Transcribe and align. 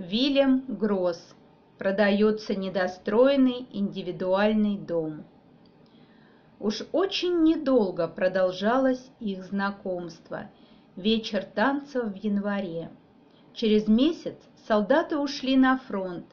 Вильям 0.00 0.64
Гросс. 0.66 1.22
Продается 1.76 2.54
недостроенный 2.54 3.66
индивидуальный 3.70 4.78
дом. 4.78 5.24
Уж 6.58 6.84
очень 6.92 7.42
недолго 7.42 8.08
продолжалось 8.08 9.10
их 9.20 9.44
знакомство. 9.44 10.50
Вечер 10.96 11.44
танцев 11.44 12.14
в 12.14 12.14
январе. 12.14 12.88
Через 13.52 13.88
месяц 13.88 14.36
солдаты 14.66 15.18
ушли 15.18 15.58
на 15.58 15.76
фронт, 15.76 16.24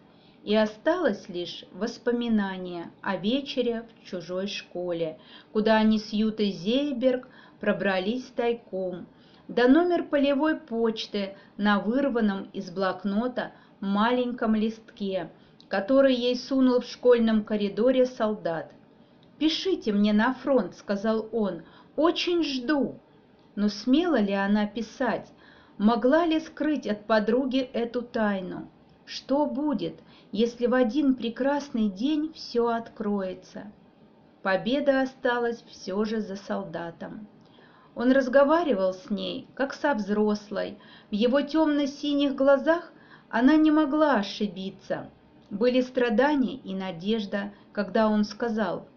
и 0.46 0.56
осталось 0.56 1.28
лишь 1.28 1.66
воспоминание 1.74 2.90
о 3.02 3.18
вечере 3.18 3.86
в 4.02 4.10
чужой 4.10 4.48
школе, 4.48 5.20
куда 5.52 5.76
они 5.76 6.00
с 6.00 6.14
Ютой 6.14 6.52
Зейберг 6.52 7.28
пробрались 7.60 8.32
тайком, 8.34 9.08
до 9.48 9.68
номер 9.68 10.04
полевой 10.04 10.58
почты 10.58 11.36
на 11.58 11.80
вырванном 11.80 12.50
из 12.54 12.70
блокнота 12.70 13.52
маленьком 13.80 14.56
листке, 14.56 15.30
который 15.68 16.14
ей 16.14 16.36
сунул 16.36 16.82
в 16.82 16.86
школьном 16.86 17.44
коридоре 17.44 18.06
солдат. 18.06 18.72
«Пишите 19.40 19.94
мне 19.94 20.14
на 20.14 20.34
фронт»,— 20.34 20.76
сказал 20.78 21.28
он,— 21.32 21.64
«очень 21.96 22.44
жду». 22.44 23.00
Но 23.56 23.70
смела 23.70 24.20
ли 24.20 24.34
она 24.34 24.68
писать? 24.68 25.32
Могла 25.78 26.26
ли 26.26 26.40
скрыть 26.40 26.88
от 26.88 27.06
подруги 27.06 27.60
эту 27.60 28.02
тайну? 28.02 28.70
Что 29.06 29.46
будет, 29.46 30.00
если 30.32 30.68
в 30.68 30.74
один 30.74 31.16
прекрасный 31.16 31.90
день 31.90 32.34
все 32.34 32.68
откроется? 32.68 33.72
Победа 34.44 35.02
осталась 35.02 35.64
все 35.68 36.04
же 36.04 36.22
за 36.22 36.36
солдатом. 36.36 37.28
Он 37.98 38.12
разговаривал 38.12 38.94
с 38.94 39.10
ней, 39.10 39.48
как 39.56 39.74
со 39.74 39.96
взрослой. 39.96 40.78
В 41.10 41.16
его 41.16 41.42
темно-синих 41.42 42.36
глазах 42.36 42.94
она 43.28 43.56
не 43.56 43.72
могла 43.72 44.18
ошибиться. 44.18 45.10
Были 45.50 45.82
страдания 45.82 46.58
и 46.58 46.76
надежда, 46.76 47.54
когда 47.74 48.08
он 48.08 48.24
сказал 48.24 48.88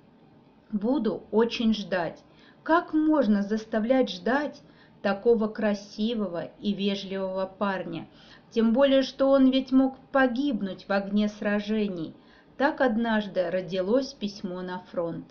«Буду 0.70 1.22
очень 1.30 1.72
ждать». 1.72 2.22
Как 2.62 2.92
можно 2.92 3.42
заставлять 3.42 4.10
ждать 4.10 4.60
такого 5.00 5.48
красивого 5.48 6.50
и 6.60 6.74
вежливого 6.74 7.46
парня, 7.46 8.06
тем 8.50 8.74
более, 8.74 9.00
что 9.00 9.30
он 9.30 9.50
ведь 9.50 9.72
мог 9.72 9.96
погибнуть 10.12 10.86
в 10.86 10.92
огне 10.92 11.30
сражений. 11.30 12.14
Так 12.58 12.82
однажды 12.82 13.48
родилось 13.48 14.12
письмо 14.12 14.60
на 14.60 14.80
фронт. 14.90 15.24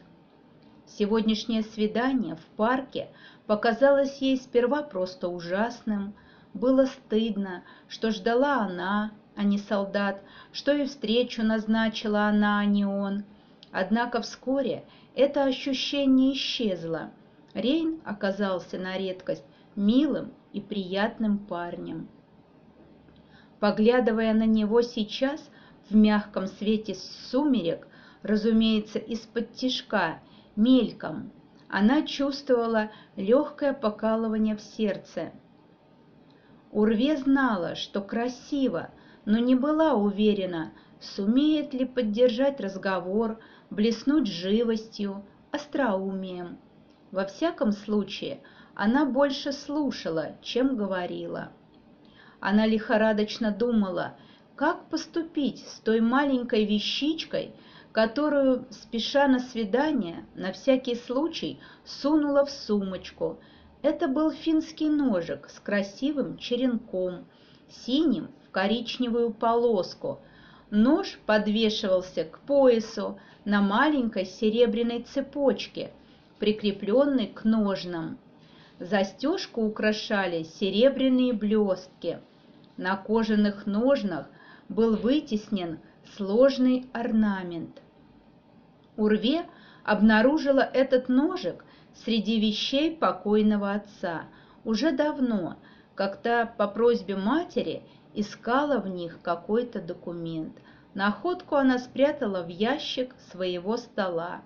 Сегодняшнее 0.98 1.64
свидание 1.64 2.36
в 2.36 2.46
парке 2.58 3.10
показалось 3.46 4.18
ей 4.18 4.38
сперва 4.38 4.82
просто 4.82 5.30
ужасным. 5.30 6.14
Было 6.54 6.86
стыдно, 6.86 7.64
что 7.88 8.12
ждала 8.12 8.64
она, 8.64 9.12
а 9.36 9.44
не 9.44 9.60
солдат, 9.60 10.22
что 10.52 10.74
и 10.74 10.86
встречу 10.86 11.44
назначила 11.44 12.24
она, 12.24 12.60
а 12.60 12.66
не 12.66 12.86
он. 12.86 13.24
Однако 13.72 14.22
вскоре 14.22 14.84
это 15.16 15.44
ощущение 15.44 16.34
исчезло. 16.34 17.12
Рейн 17.54 18.02
оказался 18.04 18.78
на 18.78 18.98
редкость 18.98 19.46
милым 19.76 20.34
и 20.54 20.60
приятным 20.60 21.38
парнем. 21.38 22.08
Поглядывая 23.60 24.34
на 24.34 24.46
него 24.46 24.82
сейчас 24.82 25.50
в 25.90 25.96
мягком 25.96 26.48
свете 26.48 26.96
сумерек, 27.30 27.88
разумеется, 28.24 29.00
из-под 29.00 29.54
тишка, 29.54 30.20
мельком, 30.56 31.32
она 31.70 32.02
чувствовала 32.02 32.92
легкое 33.16 33.74
покалывание 33.74 34.56
в 34.56 34.62
сердце. 34.62 35.32
Урве 36.72 37.18
знала, 37.18 37.76
что 37.76 38.02
красиво, 38.02 38.90
но 39.26 39.38
не 39.38 39.56
была 39.56 39.94
уверена, 39.94 40.72
сумеет 41.00 41.74
ли 41.74 41.86
поддержать 41.86 42.60
разговор, 42.60 43.40
блеснуть 43.70 44.28
живостью, 44.28 45.24
остроумием. 45.52 46.58
Во 47.12 47.26
всяком 47.26 47.72
случае, 47.72 48.42
она 48.76 49.06
больше 49.06 49.52
слушала, 49.52 50.36
чем 50.42 50.76
говорила. 50.76 51.52
Она 52.40 52.66
лихорадочно 52.66 53.52
думала, 53.52 54.16
как 54.56 54.90
поступить 54.90 55.66
с 55.68 55.80
той 55.80 56.02
маленькой 56.02 56.66
вещичкой, 56.66 57.54
которую, 57.92 58.66
спеша 58.70 59.28
на 59.28 59.40
свидание, 59.40 60.26
на 60.36 60.52
всякий 60.52 60.96
случай 60.96 61.60
сунула 61.84 62.46
в 62.46 62.52
сумочку. 62.52 63.40
Это 63.82 64.08
был 64.08 64.32
финский 64.32 64.90
ножик 64.90 65.50
с 65.50 65.60
красивым 65.60 66.38
черенком, 66.38 67.26
синим 67.70 68.30
в 68.48 68.52
коричневую 68.52 69.32
полоску. 69.32 70.20
Нож 70.70 71.20
подвешивался 71.26 72.26
к 72.26 72.40
поясу 72.40 73.20
на 73.46 73.62
маленькой 73.62 74.26
серебряной 74.26 75.02
цепочке, 75.02 75.92
прикрепленной 76.38 77.28
к 77.28 77.44
ножнам. 77.44 78.20
Застежку 78.80 79.64
украшали 79.64 80.44
серебряные 80.44 81.34
блестки. 81.34 82.20
На 82.78 82.96
кожаных 82.96 83.66
ножнах 83.66 84.28
был 84.70 84.96
вытеснен 84.96 85.80
сложный 86.16 86.90
орнамент. 86.94 87.82
Урве 88.96 89.46
обнаружила 89.84 90.62
этот 90.62 91.10
ножик 91.10 91.66
среди 91.94 92.40
вещей 92.40 92.96
покойного 92.96 93.74
отца 93.74 94.24
уже 94.64 94.92
давно, 94.92 95.58
когда 95.96 96.46
по 96.46 96.68
просьбе 96.68 97.16
матери 97.16 97.84
искала 98.14 98.80
в 98.80 98.88
них 98.88 99.20
какой-то 99.22 99.82
документ. 99.82 100.58
Находку 100.94 101.56
она 101.56 101.78
спрятала 101.78 102.44
в 102.44 102.48
ящик 102.48 103.14
своего 103.32 103.78
стола. 103.78 104.42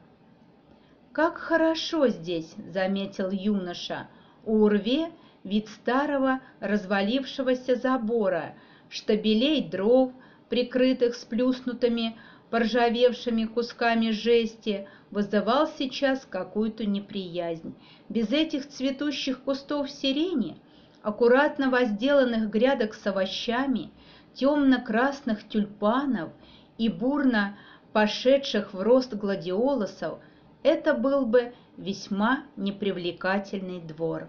«Как 1.12 1.38
хорошо 1.38 2.08
здесь!»— 2.08 2.54
заметил 2.74 3.30
юноша— 3.30 4.08
у 4.46 4.64
Урве 4.64 5.12
вид 5.44 5.70
старого 5.70 6.42
развалившегося 6.60 7.76
забора, 7.76 8.56
штабелей 8.94 9.68
дров, 9.68 10.12
прикрытых 10.50 11.16
сплюснутыми, 11.16 12.16
поржавевшими 12.52 13.46
кусками 13.46 14.12
жести, 14.12 14.88
вызывал 15.10 15.68
сейчас 15.68 16.28
какую-то 16.30 16.86
неприязнь. 16.86 17.76
Без 18.10 18.32
этих 18.32 18.70
цветущих 18.70 19.42
кустов 19.42 19.90
сирени, 19.90 20.58
аккуратно 21.02 21.72
возделанных 21.72 22.52
грядок 22.52 22.94
с 22.94 23.06
овощами, 23.08 23.90
темно-красных 24.36 25.48
тюльпанов 25.48 26.30
и 26.78 26.90
бурно 26.90 27.58
пошедших 27.94 28.74
в 28.74 28.82
рост 28.82 29.14
гладиолусов, 29.14 30.20
это 30.62 30.94
был 30.94 31.26
бы 31.26 31.54
весьма 31.78 32.44
непривлекательный 32.56 33.82
двор. 33.82 34.28